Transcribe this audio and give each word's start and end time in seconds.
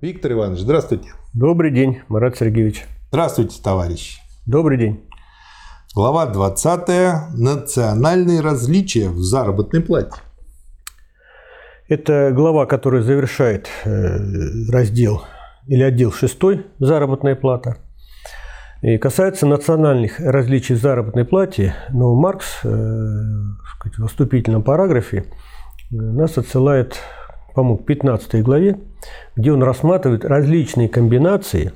Виктор 0.00 0.30
Иванович, 0.30 0.60
здравствуйте. 0.60 1.10
Добрый 1.34 1.72
день, 1.72 2.02
Марат 2.06 2.38
Сергеевич. 2.38 2.86
Здравствуйте, 3.08 3.60
товарищи. 3.60 4.20
Добрый 4.46 4.78
день. 4.78 5.00
Глава 5.92 6.26
20. 6.26 7.34
Национальные 7.34 8.40
различия 8.40 9.08
в 9.08 9.18
заработной 9.18 9.80
плате. 9.80 10.12
Это 11.88 12.30
глава, 12.32 12.66
которая 12.66 13.02
завершает 13.02 13.68
э, 13.84 14.18
раздел 14.70 15.24
или 15.66 15.82
отдел 15.82 16.12
6 16.12 16.38
«Заработная 16.78 17.34
плата». 17.34 17.78
И 18.82 18.98
касается 18.98 19.46
национальных 19.46 20.20
различий 20.20 20.76
в 20.76 20.80
заработной 20.80 21.24
плате, 21.24 21.74
но 21.90 22.14
Маркс 22.14 22.60
э, 22.62 22.68
в 22.68 24.06
вступительном 24.06 24.62
параграфе 24.62 25.24
э, 25.90 25.96
нас 25.96 26.38
отсылает 26.38 27.00
по-моему, 27.58 27.78
15 27.78 28.40
главе, 28.44 28.78
где 29.34 29.50
он 29.50 29.64
рассматривает 29.64 30.24
различные 30.24 30.88
комбинации, 30.88 31.72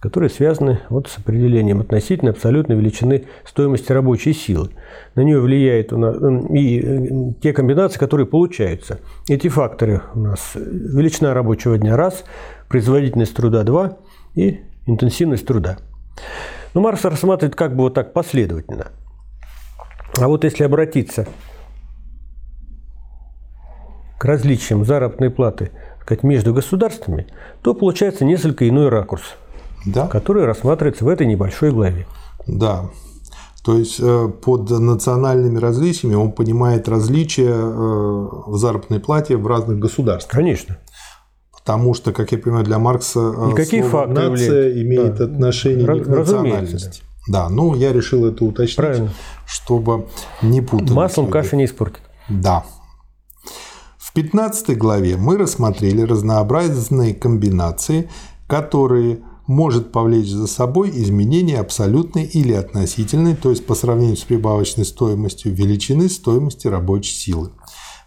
которые 0.00 0.30
связаны 0.30 0.80
вот 0.88 1.08
с 1.08 1.18
определением 1.18 1.82
относительно 1.82 2.30
абсолютной 2.30 2.76
величины 2.76 3.26
стоимости 3.44 3.92
рабочей 3.92 4.32
силы. 4.32 4.70
На 5.16 5.20
нее 5.20 5.38
влияет 5.38 5.92
у 5.92 5.98
нас, 5.98 6.16
и 6.48 6.80
э, 6.80 7.32
те 7.42 7.52
комбинации, 7.52 7.98
которые 7.98 8.26
получаются. 8.26 9.00
Эти 9.28 9.48
факторы 9.48 10.00
у 10.14 10.20
нас 10.20 10.52
величина 10.54 11.34
рабочего 11.34 11.76
дня– 11.76 11.96
раз, 11.98 12.24
производительность 12.70 13.36
труда– 13.36 13.62
два 13.64 13.98
и 14.34 14.60
интенсивность 14.86 15.44
труда. 15.44 15.76
Но 16.72 16.80
Маркс 16.80 17.04
рассматривает 17.04 17.56
как 17.56 17.76
бы 17.76 17.82
вот 17.82 17.92
так 17.92 18.14
последовательно. 18.14 18.86
А 20.18 20.28
вот 20.28 20.44
если 20.44 20.64
обратиться 20.64 21.26
к 24.20 24.24
различиям 24.26 24.84
заработной 24.84 25.30
платы 25.30 25.70
сказать, 26.02 26.22
между 26.24 26.52
государствами, 26.52 27.26
то 27.62 27.72
получается 27.72 28.26
несколько 28.26 28.68
иной 28.68 28.90
ракурс, 28.90 29.22
да. 29.86 30.08
который 30.08 30.44
рассматривается 30.44 31.06
в 31.06 31.08
этой 31.08 31.26
небольшой 31.26 31.72
главе. 31.72 32.06
Да. 32.46 32.90
То 33.64 33.78
есть 33.78 33.96
э, 33.98 34.28
под 34.44 34.68
национальными 34.68 35.58
различиями 35.58 36.16
он 36.16 36.32
понимает 36.32 36.86
различия 36.86 37.48
э, 37.50 38.28
в 38.46 38.56
заработной 38.56 39.00
плате 39.00 39.38
в 39.38 39.46
разных 39.46 39.78
государствах. 39.78 40.34
Конечно. 40.34 40.76
Потому 41.56 41.94
что, 41.94 42.12
как 42.12 42.30
я 42.32 42.38
понимаю, 42.38 42.64
для 42.64 42.78
Маркса 42.78 43.20
э, 43.20 43.50
Никакие 43.52 43.82
слово 43.88 44.06
нация 44.06 44.30
влияют. 44.30 44.76
имеет 44.76 45.14
да. 45.14 45.24
отношение 45.24 45.86
Раз, 45.86 46.04
к 46.04 46.08
национальности. 46.08 47.02
Да. 47.26 47.44
да, 47.44 47.48
ну 47.48 47.74
я 47.74 47.94
решил 47.94 48.26
это 48.26 48.44
уточнить, 48.44 48.76
Правильно. 48.76 49.12
чтобы 49.46 50.08
не 50.42 50.60
путать. 50.60 50.90
Маслом 50.90 51.28
каши 51.28 51.56
не 51.56 51.64
испортит. 51.64 52.02
Да, 52.28 52.64
15 54.22 54.76
главе 54.76 55.16
мы 55.16 55.38
рассмотрели 55.38 56.02
разнообразные 56.02 57.14
комбинации, 57.14 58.10
которые 58.46 59.20
может 59.46 59.92
повлечь 59.92 60.28
за 60.28 60.46
собой 60.46 60.90
изменение 60.90 61.58
абсолютной 61.58 62.24
или 62.24 62.52
относительной, 62.52 63.34
то 63.34 63.48
есть 63.48 63.64
по 63.64 63.74
сравнению 63.74 64.18
с 64.18 64.24
прибавочной 64.24 64.84
стоимостью, 64.84 65.54
величины 65.54 66.10
стоимости 66.10 66.66
рабочей 66.66 67.14
силы. 67.14 67.52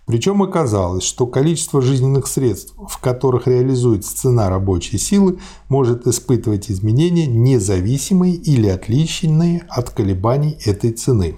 Причем 0.06 0.44
оказалось, 0.44 1.04
что 1.04 1.26
количество 1.26 1.82
жизненных 1.82 2.28
средств, 2.28 2.76
в 2.88 3.02
которых 3.02 3.48
реализуется 3.48 4.16
цена 4.16 4.52
рабочей 4.52 5.00
силы, 5.00 5.40
может 5.68 6.06
испытывать 6.06 6.70
изменения, 6.70 7.26
независимые 7.26 8.36
или 8.36 8.68
отличные 8.68 9.66
от 9.68 9.90
колебаний 9.90 10.60
этой 10.64 10.92
цены. 10.92 11.38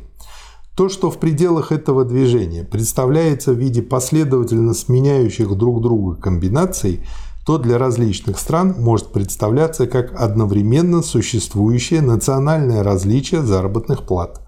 То, 0.75 0.89
что 0.89 1.09
в 1.09 1.19
пределах 1.19 1.71
этого 1.71 2.03
движения 2.03 2.65
представляется 2.65 3.53
в 3.53 3.57
виде 3.57 3.81
последовательно 3.81 4.73
сменяющих 4.73 5.55
друг 5.55 5.81
друга 5.81 6.17
комбинаций, 6.17 6.99
то 7.45 7.57
для 7.57 7.77
различных 7.77 8.37
стран 8.37 8.75
может 8.77 9.13
представляться 9.13 9.87
как 9.87 10.19
одновременно 10.19 11.01
существующее 11.01 12.01
национальное 12.01 12.83
различие 12.83 13.41
заработных 13.41 14.03
плат. 14.03 14.41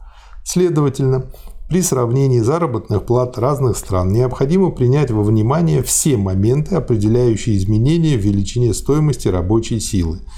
Следовательно, 0.43 1.31
при 1.69 1.81
сравнении 1.81 2.39
заработных 2.39 3.05
плат 3.05 3.38
разных 3.38 3.77
стран 3.77 4.11
необходимо 4.11 4.71
принять 4.71 5.11
во 5.11 5.23
внимание 5.23 5.81
все 5.81 6.17
моменты, 6.17 6.75
определяющие 6.75 7.55
изменения 7.55 8.17
в 8.17 8.21
величине 8.21 8.73
стоимости 8.73 9.29
рабочей 9.29 9.79
силы– 9.79 10.19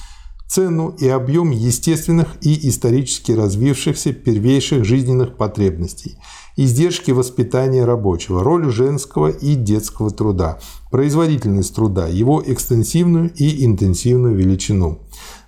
цену 0.49 0.95
и 0.97 1.07
объем 1.07 1.51
естественных 1.51 2.27
и 2.41 2.67
исторически 2.67 3.31
развившихся 3.31 4.13
первейших 4.13 4.83
жизненных 4.83 5.37
потребностей, 5.37 6.17
издержки 6.55 7.11
воспитания 7.11 7.85
рабочего, 7.85 8.43
роль 8.43 8.71
женского 8.71 9.27
и 9.27 9.53
детского 9.53 10.09
труда, 10.09 10.57
производительность 10.89 11.75
труда, 11.75 12.07
его 12.07 12.43
экстенсивную 12.43 13.31
и 13.35 13.63
интенсивную 13.63 14.35
величину. 14.35 14.99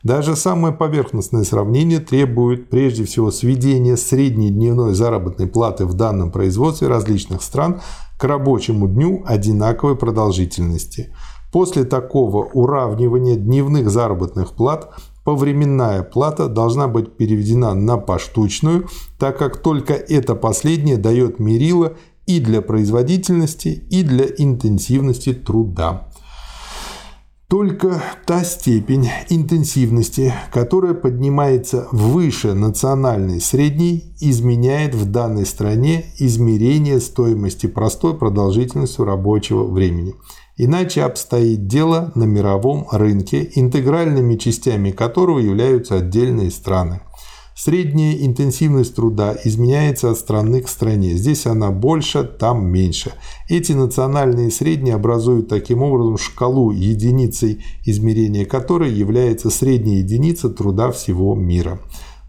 Даже 0.04 0.36
самое 0.36 0.74
поверхностное 0.74 1.46
сравнение 1.46 2.00
требует 2.00 2.70
прежде 2.70 3.04
всего 3.06 3.32
сведения 3.32 3.98
средней 3.98 4.52
дневной 4.52 4.94
заработной 4.94 5.48
платы 5.48 5.88
в 5.88 5.96
данном 5.96 6.32
производстве 6.32 6.88
различных 6.88 7.42
стран 7.42 7.82
к 8.20 8.24
рабочему 8.24 8.88
дню 8.88 9.24
одинаковой 9.26 9.96
продолжительности– 9.96 11.12
После 11.52 11.84
такого 11.84 12.46
уравнивания 12.46 13.36
дневных 13.36 13.90
заработных 13.90 14.54
плат 14.54 14.94
повременная 15.26 16.02
плата 16.02 16.48
должна 16.48 16.88
быть 16.88 17.18
переведена 17.18 17.74
на 17.74 17.98
поштучную, 17.98 18.88
так 19.20 19.38
как 19.38 19.58
только 19.58 19.94
это 19.94 20.36
последнее 20.36 20.98
дает 20.98 21.40
мерило 21.40 21.94
и 22.26 22.40
для 22.40 22.62
производительности, 22.62 23.84
и 23.90 24.04
для 24.04 24.26
интенсивности 24.26 25.34
труда. 25.34 26.08
Только 27.50 28.02
та 28.26 28.46
степень 28.46 29.10
интенсивности, 29.28 30.34
которая 30.54 30.94
поднимается 30.94 31.90
выше 31.92 32.54
национальной 32.54 33.42
средней, 33.42 34.16
изменяет 34.22 34.96
в 34.96 35.12
данной 35.12 35.46
стране 35.46 36.06
измерение 36.18 37.02
стоимости 37.02 37.68
простой 37.68 38.14
продолжительностью 38.14 39.04
рабочего 39.04 39.66
времени– 39.66 40.16
Иначе 40.64 41.02
обстоит 41.02 41.66
дело 41.66 42.12
на 42.14 42.26
мировом 42.26 42.86
рынке, 42.92 43.50
интегральными 43.56 44.36
частями 44.36 44.92
которого 44.92 45.40
являются 45.40 45.96
отдельные 45.96 46.52
страны. 46.52 47.02
Средняя 47.56 48.14
интенсивность 48.14 48.94
труда 48.94 49.36
изменяется 49.44 50.12
от 50.12 50.20
страны 50.20 50.62
к 50.62 50.70
стране. 50.70 51.16
Здесь 51.16 51.48
она 51.48 51.72
больше, 51.72 52.24
там 52.24 52.68
меньше. 52.68 53.14
Эти 53.50 53.72
национальные 53.72 54.52
средние 54.52 54.94
образуют 54.94 55.48
таким 55.48 55.82
образом 55.82 56.20
шкалу 56.20 56.70
единицей 56.70 57.64
измерения 57.84 58.46
которой 58.46 58.94
является 58.94 59.50
средняя 59.50 59.98
единица 59.98 60.48
труда 60.48 60.92
всего 60.92 61.34
мира. 61.34 61.80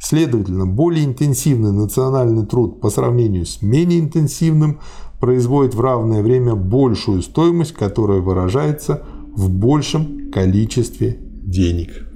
Следовательно, 0.03 0.67
более 0.67 1.05
интенсивный 1.05 1.71
национальный 1.71 2.45
труд 2.45 2.81
по 2.81 2.91
сравнению 2.91 3.47
с 3.47 3.63
менее 3.63 4.01
интенсивным 4.01 4.81
производит 5.21 5.75
в 5.77 5.81
равное 5.81 6.23
время 6.23 6.57
большую 6.57 7.23
стоимость, 7.23 7.73
которая 7.75 8.19
выражается 8.19 9.05
в 9.37 9.49
большем 9.49 10.33
количестве 10.33 11.19
денег. 11.21 12.09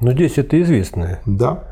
Но 0.00 0.12
здесь 0.12 0.38
это 0.38 0.62
известная 0.62 1.20
да. 1.26 1.64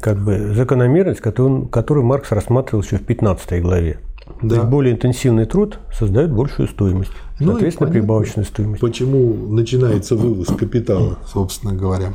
как 0.00 0.24
бы 0.24 0.52
закономерность, 0.52 1.20
которую, 1.20 1.68
которую 1.68 2.04
Маркс 2.04 2.32
рассматривал 2.32 2.82
еще 2.82 2.96
в 2.96 3.04
15 3.04 3.62
главе. 3.62 4.00
Да. 4.42 4.56
Есть 4.56 4.68
более 4.68 4.94
интенсивный 4.94 5.44
труд 5.44 5.78
создает 5.96 6.32
большую 6.32 6.66
стоимость, 6.66 7.12
ну 7.38 7.52
соответственно, 7.52 7.90
прибавочную 7.90 8.44
стоимость. 8.44 8.80
Почему 8.80 9.34
начинается 9.50 10.16
вывоз 10.16 10.48
капитала, 10.48 11.18
собственно 11.32 11.74
говоря. 11.74 12.14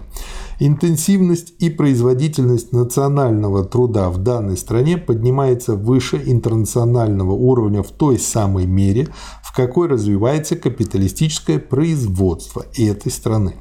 Интенсивность 0.61 1.53
и 1.59 1.69
производительность 1.69 2.73
национального 2.73 3.63
труда 3.63 4.09
в 4.09 4.17
данной 4.17 4.57
стране 4.57 4.97
поднимается 4.97 5.75
выше 5.75 6.21
интернационального 6.25 7.31
уровня 7.31 7.81
в 7.81 7.91
той 7.91 8.19
самой 8.19 8.65
мере, 8.65 9.07
в 9.41 9.55
какой 9.55 9.87
развивается 9.87 10.57
капиталистическое 10.57 11.59
производство 11.59 12.65
этой 12.77 13.09
страны. 13.09 13.55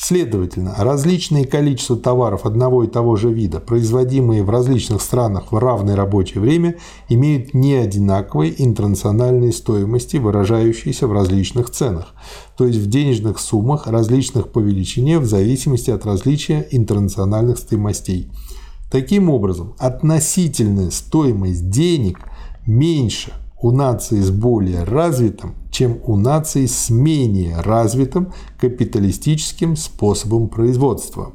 Следовательно, 0.00 0.76
различные 0.78 1.44
количества 1.44 1.96
товаров 1.96 2.46
одного 2.46 2.84
и 2.84 2.86
того 2.86 3.16
же 3.16 3.32
вида, 3.32 3.58
производимые 3.58 4.44
в 4.44 4.48
различных 4.48 5.02
странах 5.02 5.50
в 5.50 5.58
равное 5.58 5.96
рабочее 5.96 6.40
время, 6.40 6.76
имеют 7.08 7.52
не 7.52 7.74
одинаковые 7.74 8.54
интернациональные 8.64 9.52
стоимости, 9.52 10.16
выражающиеся 10.16 11.08
в 11.08 11.12
различных 11.12 11.70
ценах, 11.70 12.14
то 12.56 12.64
есть 12.64 12.78
в 12.78 12.88
денежных 12.88 13.40
суммах, 13.40 13.88
различных 13.88 14.52
по 14.52 14.60
величине 14.60 15.18
в 15.18 15.26
зависимости 15.26 15.90
от 15.90 16.06
различия 16.06 16.68
интернациональных 16.70 17.58
стоимостей. 17.58 18.30
Таким 18.92 19.28
образом, 19.28 19.74
относительная 19.78 20.92
стоимость 20.92 21.70
денег 21.70 22.20
меньше 22.66 23.32
у 23.60 23.72
нации 23.72 24.20
с 24.20 24.30
более 24.30 24.84
развитым 24.84 25.56
чем 25.70 25.98
у 26.04 26.16
наций 26.16 26.66
с 26.66 26.90
менее 26.90 27.60
развитым 27.60 28.32
капиталистическим 28.58 29.76
способом 29.76 30.48
производства. 30.48 31.32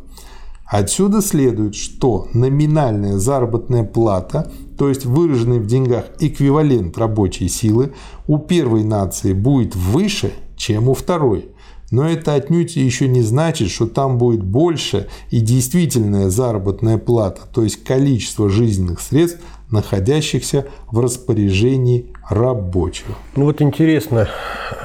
Отсюда 0.65 1.21
следует, 1.21 1.75
что 1.75 2.27
номинальная 2.33 3.17
заработная 3.19 3.83
плата, 3.83 4.51
то 4.77 4.89
есть 4.89 5.05
выраженный 5.05 5.59
в 5.59 5.67
деньгах 5.67 6.05
эквивалент 6.19 6.97
рабочей 6.97 7.47
силы, 7.47 7.93
у 8.27 8.39
первой 8.39 8.83
нации 8.83 9.33
будет 9.33 9.75
выше, 9.75 10.33
чем 10.55 10.89
у 10.89 10.95
второй. 10.95 11.49
Но 11.91 12.09
это 12.09 12.33
отнюдь 12.33 12.75
еще 12.75 13.07
не 13.07 13.21
значит, 13.21 13.69
что 13.69 13.85
там 13.85 14.17
будет 14.17 14.43
больше 14.43 15.09
и 15.29 15.41
действительная 15.41 16.31
заработная 16.31 16.97
плата, 16.97 17.41
то 17.53 17.61
есть 17.63 17.83
количество 17.83 18.49
жизненных 18.49 18.99
средств, 18.99 19.41
находящихся 19.73 20.67
в 20.91 20.99
распоряжении 20.99 22.13
рабочих. 22.29 23.07
Ну 23.35 23.45
вот 23.45 23.61
интересно 23.61 24.29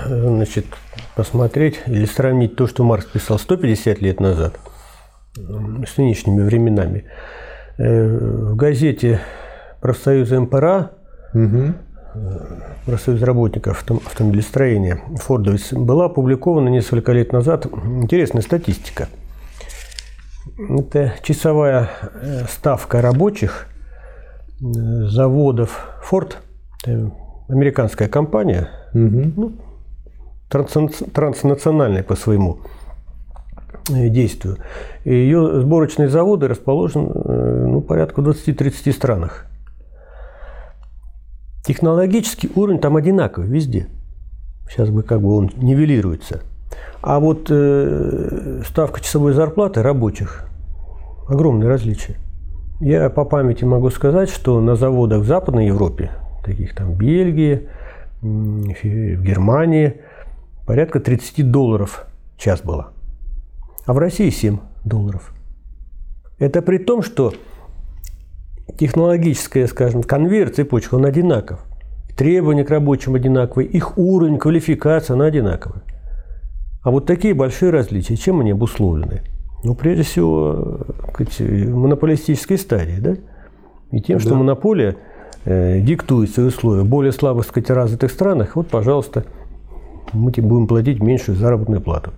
значит, 0.06 0.66
посмотреть 1.14 1.80
или 1.86 2.06
сравнить 2.06 2.56
то, 2.56 2.66
что 2.66 2.82
Маркс 2.84 3.06
писал 3.06 3.38
150 3.38 4.00
лет 4.00 4.18
назад 4.18 4.58
с 5.36 5.96
нынешними 5.96 6.42
временами. 6.42 7.04
Э, 7.76 8.18
в 8.50 8.56
газете 8.56 9.20
профсоюза 9.80 10.40
МПРА 10.40 10.90
угу 11.34 11.74
профсоюз 12.86 13.22
работников 13.22 13.84
автомобилестроения 14.06 15.00
Фордовец 15.16 15.72
была 15.72 16.06
опубликована 16.06 16.68
несколько 16.68 17.12
лет 17.12 17.32
назад 17.32 17.66
интересная 17.66 18.42
статистика. 18.42 19.08
Это 20.58 21.14
часовая 21.22 21.90
э, 22.00 22.44
ставка 22.48 23.02
рабочих 23.02 23.68
заводов 24.60 25.88
Ford, 26.08 26.34
американская 27.48 28.08
компания, 28.08 28.68
угу. 28.92 29.32
ну, 29.36 29.52
транснациональная 30.48 32.02
по 32.02 32.16
своему 32.16 32.58
э, 33.90 34.08
действию. 34.08 34.58
Ее 35.04 35.60
сборочные 35.60 36.08
заводы 36.08 36.48
расположены 36.48 37.08
ну, 37.68 37.80
порядка 37.80 38.20
20-30 38.20 38.92
странах. 38.92 39.46
Технологический 41.64 42.50
уровень 42.54 42.80
там 42.80 42.96
одинаковый 42.96 43.48
везде. 43.48 43.88
Сейчас 44.70 44.90
бы 44.90 45.02
как 45.02 45.20
бы 45.20 45.34
он 45.36 45.50
нивелируется. 45.56 46.42
А 47.00 47.20
вот 47.20 47.46
э, 47.50 48.62
ставка 48.66 49.00
часовой 49.00 49.32
зарплаты 49.32 49.82
рабочих 49.82 50.44
огромные 51.28 51.68
различия. 51.68 52.16
Я 52.80 53.10
по 53.10 53.24
памяти 53.24 53.64
могу 53.64 53.90
сказать, 53.90 54.30
что 54.30 54.60
на 54.60 54.76
заводах 54.76 55.22
в 55.22 55.26
Западной 55.26 55.66
Европе, 55.66 56.12
таких 56.44 56.76
там 56.76 56.94
Бельгии, 56.94 57.68
в 58.22 59.22
Германии, 59.22 60.00
порядка 60.64 61.00
30 61.00 61.50
долларов 61.50 62.06
час 62.36 62.62
было. 62.62 62.88
А 63.84 63.92
в 63.92 63.98
России 63.98 64.30
7 64.30 64.58
долларов. 64.84 65.32
Это 66.38 66.62
при 66.62 66.78
том, 66.78 67.02
что 67.02 67.32
технологическая, 68.78 69.66
скажем, 69.66 70.04
конвейер, 70.04 70.50
цепочка, 70.50 70.94
он 70.94 71.04
одинаков. 71.04 71.64
Требования 72.16 72.64
к 72.64 72.70
рабочим 72.70 73.16
одинаковые, 73.16 73.68
их 73.68 73.98
уровень, 73.98 74.38
квалификация, 74.38 75.14
она 75.14 75.24
одинаковая. 75.24 75.82
А 76.82 76.92
вот 76.92 77.06
такие 77.06 77.34
большие 77.34 77.70
различия, 77.70 78.16
чем 78.16 78.40
они 78.40 78.52
обусловлены? 78.52 79.22
Ну, 79.64 79.74
прежде 79.74 80.04
всего, 80.04 80.86
сказать, 81.26 81.68
монополистической 81.68 82.58
стадии, 82.58 82.98
да? 83.00 83.16
И 83.90 84.00
тем, 84.00 84.18
да. 84.18 84.24
что 84.24 84.34
монополия 84.34 84.96
э, 85.44 85.80
диктует 85.80 86.30
свои 86.30 86.46
условия. 86.46 86.84
Более 86.84 87.12
слабо, 87.12 87.42
сказать, 87.42 87.70
развитых 87.70 88.10
странах, 88.10 88.56
вот, 88.56 88.68
пожалуйста, 88.68 89.24
мы 90.12 90.32
тебе 90.32 90.46
будем 90.46 90.66
платить 90.66 91.00
меньшую 91.00 91.36
заработную 91.36 91.80
плату. 91.80 92.12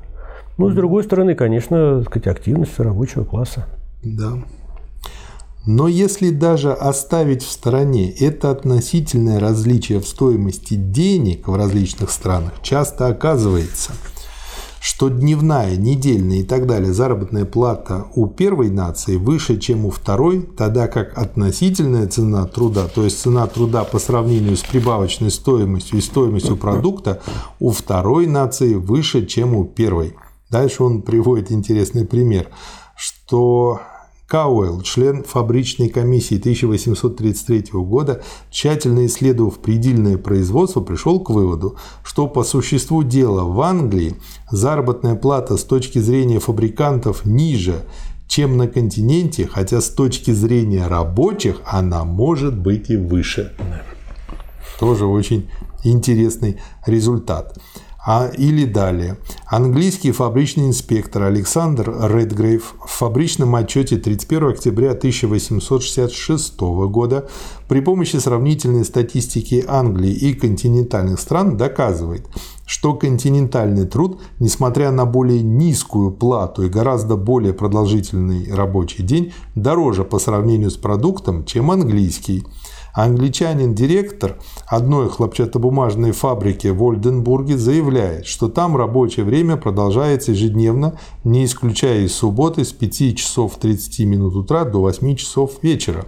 Ну, 0.59 0.71
с 0.71 0.75
другой 0.75 1.05
стороны, 1.05 1.35
конечно, 1.35 2.03
сказать, 2.03 2.27
активность 2.27 2.79
рабочего 2.79 3.25
класса. 3.25 3.67
Да. 4.03 4.33
Но 5.67 5.89
если 5.89 6.31
даже 6.31 6.73
оставить 6.73 7.43
в 7.43 7.51
стороне 7.51 8.11
это 8.11 8.51
относительное 8.51 9.39
различие 9.39 10.01
в 10.01 10.07
стоимости 10.07 10.75
денег 10.75 11.49
в 11.49 11.55
различных 11.55 12.11
странах, 12.11 12.55
часто 12.63 13.07
оказывается, 13.07 13.93
что 14.81 15.11
дневная, 15.11 15.77
недельная 15.77 16.39
и 16.39 16.43
так 16.43 16.67
далее 16.67 16.93
заработная 16.93 17.45
плата 17.45 18.07
у 18.15 18.27
первой 18.27 18.71
нации 18.71 19.17
выше, 19.17 19.59
чем 19.59 19.85
у 19.85 19.91
второй, 19.91 20.41
тогда 20.41 20.89
как 20.89 21.17
относительная 21.19 22.07
цена 22.09 22.47
труда, 22.47 22.89
то 22.89 23.05
есть 23.05 23.21
цена 23.21 23.47
труда 23.47 23.85
по 23.85 23.99
сравнению 23.99 24.57
с 24.57 24.63
прибавочной 24.63 25.31
стоимостью 25.31 25.99
и 25.99 26.01
стоимостью 26.01 26.57
продукта 26.57 27.21
у 27.59 27.73
второй 27.73 28.27
нации 28.27 28.75
выше, 28.75 29.27
чем 29.27 29.55
у 29.55 29.67
первой. 29.67 30.15
Дальше 30.49 30.83
он 30.83 31.03
приводит 31.03 31.53
интересный 31.53 32.07
пример, 32.07 32.49
что 32.97 33.81
Кауэлл, 34.31 34.83
член 34.83 35.25
фабричной 35.25 35.89
комиссии 35.89 36.39
1833 36.39 37.73
года, 37.73 38.23
тщательно 38.49 39.05
исследовав 39.07 39.59
предельное 39.59 40.19
производство, 40.19 40.81
пришел 40.81 41.19
к 41.19 41.31
выводу, 41.31 41.77
что 42.05 42.29
по 42.29 42.45
существу 42.45 43.03
дела 43.03 43.43
в 43.43 43.61
Англии 43.61 44.15
заработная 44.49 45.17
плата 45.17 45.57
с 45.57 45.65
точки 45.65 45.99
зрения 45.99 46.39
фабрикантов 46.39 47.25
ниже, 47.25 47.83
чем 48.29 48.57
на 48.57 48.69
континенте, 48.69 49.49
хотя 49.49 49.81
с 49.81 49.89
точки 49.89 50.31
зрения 50.31 50.87
рабочих 50.87 51.61
она 51.65 52.05
может 52.05 52.57
быть 52.57 52.89
и 52.89 52.97
выше. 52.97 53.53
Тоже 54.79 55.07
очень 55.07 55.51
интересный 55.83 56.61
результат. 56.87 57.59
А, 58.13 58.27
или 58.27 58.65
далее. 58.65 59.19
Английский 59.47 60.11
фабричный 60.11 60.67
инспектор 60.67 61.23
Александр 61.23 61.95
Редгрейв 62.13 62.75
в 62.85 62.91
фабричном 62.91 63.55
отчете 63.55 63.99
31 63.99 64.49
октября 64.49 64.91
1866 64.91 66.59
года 66.59 67.29
при 67.69 67.81
помощи 67.81 68.17
сравнительной 68.17 68.85
статистики 68.85 69.65
Англии 69.65 70.11
и 70.11 70.35
континентальных 70.35 71.21
стран 71.21 71.57
доказывает, 71.57 72.27
что 72.67 72.95
континентальный 72.95 73.87
труд, 73.87 74.21
несмотря 74.41 74.91
на 74.91 75.07
более 75.07 75.43
низкую 75.43 76.11
плату 76.11 76.65
и 76.65 76.69
гораздо 76.69 77.15
более 77.15 77.53
продолжительный 77.53 78.53
рабочий 78.53 79.05
день, 79.05 79.33
дороже 79.55 80.03
по 80.03 80.19
сравнению 80.19 80.73
с 80.73 80.77
продуктом, 80.77 81.45
чем 81.45 81.71
английский– 81.71 82.45
Англичанин-директор 83.03 84.37
одной 84.67 85.09
хлопчатобумажной 85.09 86.13
фабрики 86.13 86.67
в 86.67 86.83
Ольденбурге 86.83 87.57
заявляет, 87.57 88.27
что 88.27 88.51
там 88.51 88.77
рабочее 88.77 89.25
время 89.25 89.57
продолжается 89.57 90.33
ежедневно, 90.33 90.99
не 91.25 91.47
исключая 91.47 92.03
из 92.03 92.15
субботы 92.15 92.63
с 92.63 92.73
5 92.73 93.17
часов 93.17 93.57
30 93.57 94.01
минут 94.01 94.37
утра 94.37 94.67
до 94.67 94.81
8 94.81 95.17
часов 95.17 95.63
вечера, 95.63 96.05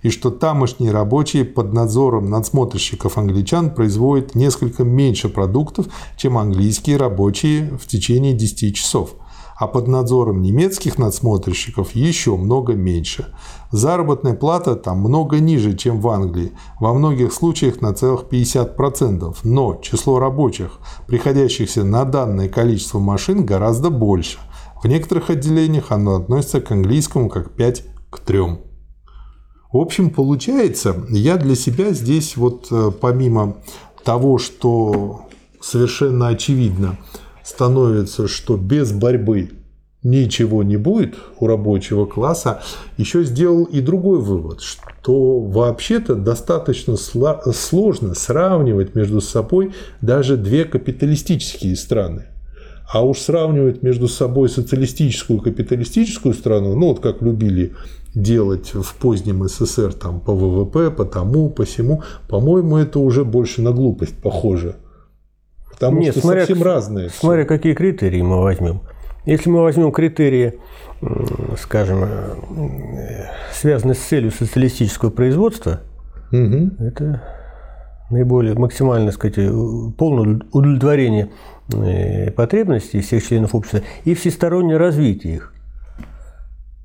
и 0.00 0.08
что 0.08 0.30
тамошние 0.30 0.92
рабочие 0.92 1.44
под 1.44 1.74
надзором 1.74 2.30
надсмотрщиков 2.30 3.18
англичан 3.18 3.74
производят 3.74 4.34
несколько 4.34 4.82
меньше 4.82 5.28
продуктов, 5.28 5.88
чем 6.16 6.38
английские 6.38 6.96
рабочие 6.96 7.76
в 7.78 7.86
течение 7.86 8.32
10 8.32 8.74
часов 8.74 9.10
а 9.60 9.66
под 9.66 9.88
надзором 9.88 10.40
немецких 10.40 10.96
надсмотрщиков 10.96 11.94
еще 11.94 12.34
много 12.36 12.72
меньше. 12.72 13.26
Заработная 13.70 14.32
плата 14.32 14.74
там 14.74 15.00
много 15.00 15.38
ниже, 15.38 15.76
чем 15.76 16.00
в 16.00 16.08
Англии, 16.08 16.52
во 16.80 16.94
многих 16.94 17.30
случаях 17.34 17.82
на 17.82 17.92
целых 17.92 18.24
50%, 18.30 19.36
но 19.44 19.78
число 19.82 20.18
рабочих, 20.18 20.78
приходящихся 21.06 21.84
на 21.84 22.06
данное 22.06 22.48
количество 22.48 23.00
машин, 23.00 23.44
гораздо 23.44 23.90
больше. 23.90 24.38
В 24.82 24.88
некоторых 24.88 25.28
отделениях 25.28 25.92
оно 25.92 26.16
относится 26.16 26.62
к 26.62 26.70
английскому 26.70 27.28
как 27.28 27.52
5 27.52 27.84
к 28.08 28.20
3. 28.20 28.40
В 29.72 29.76
общем, 29.76 30.08
получается, 30.08 31.04
я 31.10 31.36
для 31.36 31.54
себя 31.54 31.90
здесь 31.90 32.38
вот 32.38 32.68
э, 32.70 32.90
помимо 32.98 33.58
того, 34.04 34.38
что 34.38 35.26
совершенно 35.60 36.28
очевидно, 36.28 36.96
становится, 37.50 38.28
что 38.28 38.56
без 38.56 38.92
борьбы 38.92 39.50
ничего 40.02 40.62
не 40.62 40.76
будет 40.76 41.14
у 41.38 41.46
рабочего 41.46 42.06
класса, 42.06 42.62
еще 42.96 43.24
сделал 43.24 43.64
и 43.64 43.80
другой 43.80 44.20
вывод, 44.20 44.62
что 44.62 45.40
вообще-то 45.40 46.14
достаточно 46.14 46.96
сложно 46.96 48.14
сравнивать 48.14 48.94
между 48.94 49.20
собой 49.20 49.72
даже 50.00 50.36
две 50.36 50.64
капиталистические 50.64 51.76
страны. 51.76 52.26
А 52.92 53.04
уж 53.04 53.18
сравнивать 53.18 53.82
между 53.82 54.08
собой 54.08 54.48
социалистическую 54.48 55.40
и 55.40 55.42
капиталистическую 55.42 56.34
страну, 56.34 56.74
ну 56.74 56.88
вот 56.88 57.00
как 57.00 57.22
любили 57.22 57.74
делать 58.14 58.74
в 58.74 58.94
позднем 58.96 59.46
СССР 59.46 59.92
там 59.92 60.20
по 60.20 60.34
ВВП, 60.34 60.90
по 60.90 61.04
тому, 61.04 61.50
по 61.50 61.64
всему, 61.64 62.02
по-моему, 62.28 62.78
это 62.78 62.98
уже 62.98 63.24
больше 63.24 63.62
на 63.62 63.70
глупость 63.70 64.16
похоже. 64.20 64.76
Потому 65.80 66.00
Нет, 66.00 66.12
что 66.12 66.20
смотря, 66.20 66.40
совсем 66.40 66.62
разные. 66.62 67.08
Смотря 67.08 67.46
какие 67.46 67.72
критерии 67.72 68.20
мы 68.20 68.42
возьмем. 68.42 68.82
Если 69.24 69.48
мы 69.48 69.62
возьмем 69.62 69.92
критерии, 69.92 70.60
скажем, 71.58 72.06
связанные 73.50 73.94
с 73.94 73.98
целью 73.98 74.30
социалистического 74.30 75.08
производства, 75.08 75.80
угу. 76.32 76.70
это 76.80 77.22
наиболее 78.10 78.54
максимально, 78.54 79.10
сказать, 79.10 79.36
полное 79.96 80.40
удовлетворение 80.52 81.30
э, 81.72 82.30
потребностей 82.32 83.00
всех 83.00 83.26
членов 83.26 83.54
общества 83.54 83.80
и 84.04 84.14
всестороннее 84.14 84.76
развитие 84.76 85.36
их. 85.36 85.54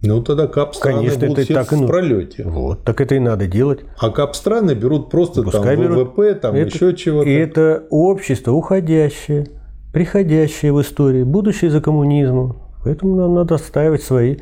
Ну 0.05 0.21
тогда 0.21 0.47
кап 0.47 0.75
страны 0.75 0.97
Конечно, 0.97 1.27
будут 1.27 1.49
это 1.49 1.53
так 1.53 1.73
и 1.73 1.75
в 1.75 1.87
пролете. 1.87 2.43
Вот, 2.45 2.83
так 2.83 3.01
это 3.01 3.15
и 3.15 3.19
надо 3.19 3.47
делать. 3.47 3.79
А 3.99 4.09
кап 4.09 4.35
страны 4.35 4.71
берут 4.73 5.09
просто 5.09 5.43
Пускай 5.43 5.75
там 5.75 5.83
берут. 5.85 6.09
ВВП, 6.09 6.35
там 6.35 6.55
Это- 6.55 6.75
еще 6.75 6.93
чего-то. 6.95 7.29
И 7.29 7.33
это 7.33 7.85
общество 7.89 8.51
уходящее, 8.51 9.47
приходящее 9.93 10.73
в 10.73 10.81
истории, 10.81 11.23
будущее 11.23 11.71
за 11.71 11.81
коммунизмом. 11.81 12.57
Поэтому 12.83 13.15
нам 13.15 13.33
надо 13.33 13.55
отстаивать 13.55 14.03
свои 14.03 14.37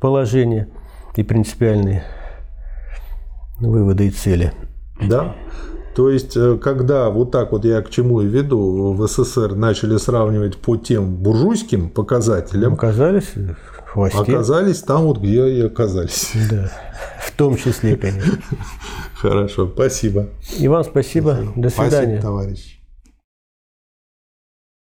положения 0.00 0.68
и 1.16 1.22
принципиальные 1.22 2.02
выводы 3.60 4.06
и 4.06 4.10
цели. 4.10 4.52
Да. 5.08 5.34
То 5.94 6.08
есть, 6.08 6.36
э, 6.38 6.56
когда 6.56 7.10
вот 7.10 7.30
так 7.32 7.52
вот 7.52 7.66
я 7.66 7.82
к 7.82 7.90
чему 7.90 8.22
и 8.22 8.26
веду, 8.26 8.94
в 8.94 9.06
СССР 9.06 9.54
начали 9.54 9.98
сравнивать 9.98 10.56
по 10.56 10.76
тем 10.76 11.16
буржуйским 11.16 11.90
показателям, 11.90 12.72
Оказались 12.72 13.32
хвосте. 13.92 14.18
оказались 14.18 14.80
там 14.82 15.02
вот, 15.02 15.18
где 15.18 15.48
и 15.48 15.60
оказались. 15.62 16.32
Да, 16.50 16.70
в 17.20 17.32
том 17.32 17.56
числе, 17.56 17.96
конечно. 17.96 18.38
Хорошо, 19.14 19.70
спасибо. 19.72 20.28
И 20.58 20.66
вам 20.68 20.84
спасибо. 20.84 21.38
До 21.56 21.68
свидания. 21.68 22.20
Спасибо, 22.20 22.22
товарищ. 22.22 22.81